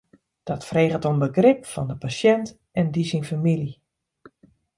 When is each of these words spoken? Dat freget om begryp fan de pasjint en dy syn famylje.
Dat 0.43 0.65
freget 0.69 1.05
om 1.09 1.17
begryp 1.21 1.61
fan 1.73 1.87
de 1.89 1.95
pasjint 2.03 2.47
en 2.79 2.87
dy 2.93 3.03
syn 3.09 3.25
famylje. 3.29 3.75